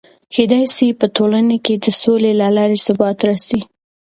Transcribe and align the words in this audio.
کېدای 0.33 0.65
سي 0.75 0.87
په 0.99 1.05
ټولنه 1.15 1.55
کې 1.65 1.75
د 1.83 1.85
سولې 2.01 2.31
له 2.41 2.47
لارې 2.57 2.77
ثبات 2.85 3.17
راسي. 3.27 3.59